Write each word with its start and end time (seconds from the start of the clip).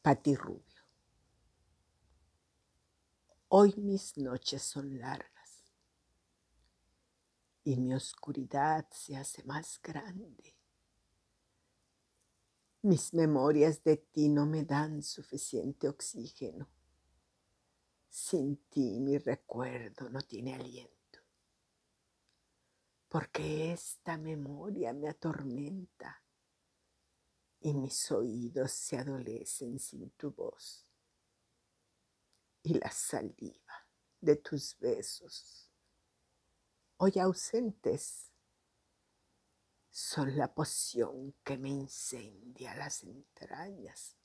Pati 0.00 0.34
Rubio. 0.36 0.62
Hoy 3.48 3.74
mis 3.78 4.16
noches 4.16 4.62
son 4.62 4.98
largas 4.98 5.72
y 7.64 7.76
mi 7.76 7.94
oscuridad 7.94 8.86
se 8.92 9.16
hace 9.16 9.42
más 9.42 9.80
grande. 9.82 10.56
Mis 12.82 13.12
memorias 13.12 13.82
de 13.82 13.96
ti 13.96 14.28
no 14.28 14.46
me 14.46 14.62
dan 14.64 15.02
suficiente 15.02 15.88
oxígeno. 15.88 16.68
Sin 18.08 18.56
ti 18.68 19.00
mi 19.00 19.18
recuerdo 19.18 20.08
no 20.08 20.20
tiene 20.20 20.54
aliento. 20.54 21.18
Porque 23.08 23.72
esta 23.72 24.16
memoria 24.16 24.92
me 24.92 25.08
atormenta 25.08 26.22
y 27.60 27.74
mis 27.74 28.10
oídos 28.12 28.72
se 28.72 28.98
adolecen 28.98 29.78
sin 29.78 30.10
tu 30.10 30.30
voz. 30.30 30.86
Y 32.62 32.74
la 32.74 32.90
saliva 32.90 33.86
de 34.20 34.36
tus 34.36 34.78
besos, 34.78 35.70
hoy 36.98 37.18
ausentes, 37.18 38.32
son 39.90 40.36
la 40.36 40.54
poción 40.54 41.34
que 41.42 41.58
me 41.58 41.70
incendia 41.70 42.74
las 42.76 43.02
entrañas. 43.02 44.16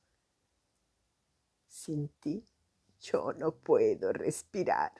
Sin 1.68 2.09
ti 2.20 2.48
yo 3.00 3.34
no 3.34 3.56
puedo 3.56 4.14
respirar. 4.14 4.94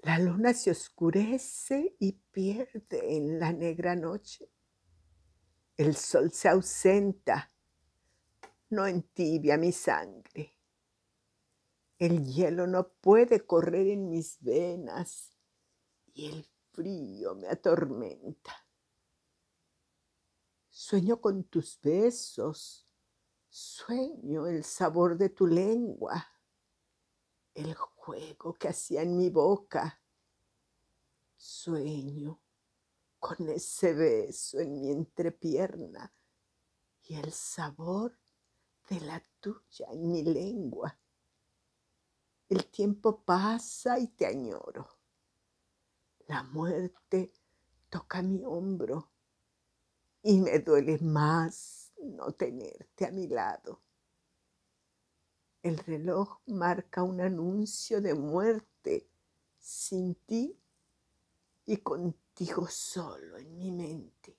La 0.00 0.18
luna 0.18 0.52
se 0.52 0.70
oscurece 0.70 1.96
y 1.98 2.12
pierde 2.12 3.16
en 3.16 3.38
la 3.38 3.52
negra 3.52 3.96
noche 3.96 4.50
el 5.76 5.96
sol 5.96 6.30
se 6.30 6.48
ausenta, 6.48 7.50
no 8.70 8.86
entibia 8.86 9.56
mi 9.56 9.72
sangre. 9.72 10.52
El 11.98 12.24
hielo 12.24 12.66
no 12.66 12.88
puede 12.88 13.44
correr 13.44 13.88
en 13.88 14.08
mis 14.08 14.40
venas 14.40 15.36
y 16.12 16.26
el 16.26 16.48
frío 16.72 17.34
me 17.34 17.48
atormenta. 17.48 18.52
Sueño 20.68 21.20
con 21.20 21.44
tus 21.44 21.80
besos, 21.80 22.88
sueño 23.48 24.46
el 24.46 24.64
sabor 24.64 25.16
de 25.16 25.30
tu 25.30 25.46
lengua, 25.46 26.26
el 27.54 27.74
juego 27.74 28.54
que 28.54 28.68
hacía 28.68 29.02
en 29.02 29.16
mi 29.16 29.30
boca. 29.30 30.00
Sueño 31.36 32.43
con 33.24 33.48
ese 33.48 33.94
beso 33.94 34.60
en 34.60 34.82
mi 34.82 34.90
entrepierna 34.90 36.12
y 37.04 37.14
el 37.14 37.32
sabor 37.32 38.18
de 38.90 39.00
la 39.00 39.22
tuya 39.40 39.86
en 39.92 40.12
mi 40.12 40.22
lengua. 40.22 40.94
El 42.50 42.66
tiempo 42.66 43.24
pasa 43.24 43.98
y 43.98 44.08
te 44.08 44.26
añoro. 44.26 44.98
La 46.26 46.42
muerte 46.42 47.32
toca 47.88 48.20
mi 48.20 48.44
hombro 48.44 49.08
y 50.22 50.38
me 50.38 50.58
duele 50.58 50.98
más 50.98 51.94
no 52.02 52.32
tenerte 52.32 53.06
a 53.06 53.10
mi 53.10 53.26
lado. 53.26 53.80
El 55.62 55.78
reloj 55.78 56.40
marca 56.44 57.02
un 57.02 57.22
anuncio 57.22 58.02
de 58.02 58.12
muerte 58.12 59.08
sin 59.58 60.14
ti 60.26 60.60
y 61.66 61.78
contigo 61.78 62.66
solo 62.68 63.38
en 63.38 63.56
mi 63.56 63.70
mente, 63.70 64.38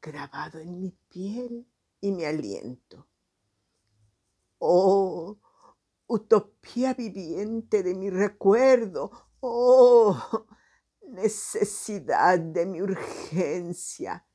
grabado 0.00 0.58
en 0.58 0.80
mi 0.80 0.90
piel 0.90 1.66
y 2.00 2.12
mi 2.12 2.24
aliento. 2.24 3.06
Oh, 4.58 5.38
utopía 6.06 6.94
viviente 6.94 7.82
de 7.82 7.94
mi 7.94 8.08
recuerdo, 8.10 9.10
oh, 9.40 10.46
necesidad 11.08 12.38
de 12.38 12.66
mi 12.66 12.80
urgencia, 12.80 14.26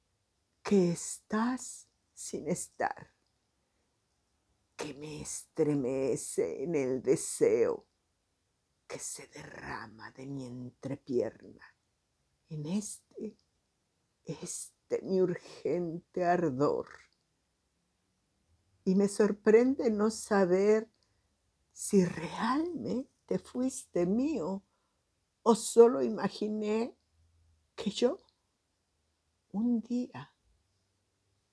que 0.61 0.91
estás 0.91 1.87
sin 2.13 2.47
estar, 2.49 3.13
que 4.75 4.93
me 4.93 5.21
estremece 5.21 6.63
en 6.63 6.75
el 6.75 7.01
deseo 7.01 7.87
que 8.85 8.99
se 8.99 9.27
derrama 9.27 10.11
de 10.11 10.25
mi 10.25 10.45
entrepierna 10.45 11.76
en 12.49 12.65
este, 12.65 13.37
este 14.25 15.01
mi 15.03 15.21
urgente 15.21 16.25
ardor. 16.25 16.87
Y 18.83 18.95
me 18.95 19.07
sorprende 19.07 19.89
no 19.89 20.09
saber 20.09 20.89
si 21.73 22.05
realmente 22.05 23.37
fuiste 23.37 24.05
mío 24.05 24.63
o 25.43 25.55
solo 25.55 26.01
imaginé 26.01 26.95
que 27.75 27.91
yo 27.91 28.17
un 29.51 29.81
día 29.81 30.33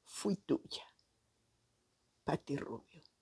fui 0.04 0.36
tuya. 0.36 0.84
Pati 2.24 2.56
Rubio. 2.56 3.13